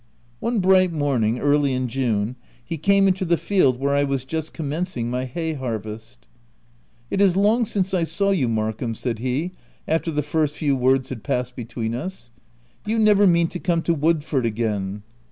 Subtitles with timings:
[0.39, 4.25] One bright morn ing early in June, he came into the field where I was
[4.25, 6.25] just commencing my hay harvest."
[7.11, 9.51] It is long since I saw you, Markham," said he
[9.87, 12.31] after the first few words had passed between us.
[12.33, 12.39] u
[12.85, 15.03] Do you never mean to come to Wood ford again?"